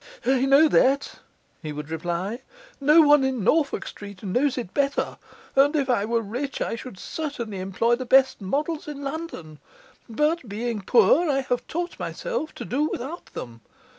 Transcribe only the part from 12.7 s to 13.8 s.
without them.